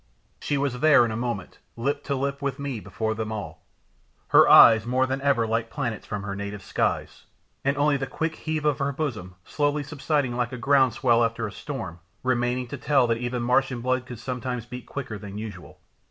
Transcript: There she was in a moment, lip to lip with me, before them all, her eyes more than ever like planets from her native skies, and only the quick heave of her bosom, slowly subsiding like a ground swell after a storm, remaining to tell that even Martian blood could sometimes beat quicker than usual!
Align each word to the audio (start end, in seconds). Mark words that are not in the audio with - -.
There 0.39 0.47
she 0.47 0.57
was 0.57 0.73
in 0.73 1.11
a 1.11 1.15
moment, 1.15 1.59
lip 1.77 2.03
to 2.05 2.15
lip 2.15 2.41
with 2.41 2.57
me, 2.57 2.79
before 2.79 3.13
them 3.13 3.31
all, 3.31 3.61
her 4.29 4.49
eyes 4.49 4.83
more 4.87 5.05
than 5.05 5.21
ever 5.21 5.45
like 5.45 5.69
planets 5.69 6.07
from 6.07 6.23
her 6.23 6.35
native 6.35 6.63
skies, 6.63 7.25
and 7.63 7.77
only 7.77 7.97
the 7.97 8.07
quick 8.07 8.35
heave 8.37 8.65
of 8.65 8.79
her 8.79 8.91
bosom, 8.91 9.35
slowly 9.45 9.83
subsiding 9.83 10.35
like 10.35 10.51
a 10.53 10.57
ground 10.57 10.93
swell 10.93 11.23
after 11.23 11.45
a 11.45 11.51
storm, 11.51 11.99
remaining 12.23 12.65
to 12.69 12.79
tell 12.79 13.05
that 13.05 13.19
even 13.19 13.43
Martian 13.43 13.81
blood 13.81 14.07
could 14.07 14.17
sometimes 14.17 14.65
beat 14.65 14.87
quicker 14.87 15.19
than 15.19 15.37
usual! 15.37 15.79